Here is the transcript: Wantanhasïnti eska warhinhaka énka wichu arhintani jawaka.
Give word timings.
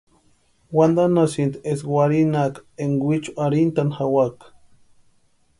Wantanhasïnti 0.77 1.57
eska 1.71 1.89
warhinhaka 1.95 2.59
énka 2.83 3.05
wichu 3.07 3.31
arhintani 3.43 3.93
jawaka. 3.97 4.45